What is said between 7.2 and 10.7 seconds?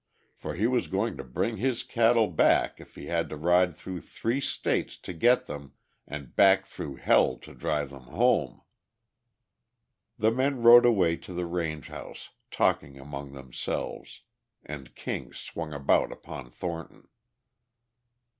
to drive them home. The men